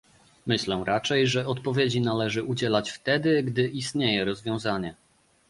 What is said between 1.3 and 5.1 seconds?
odpowiedzi należy udzielać wtedy, gdy istnieje rozwiązanie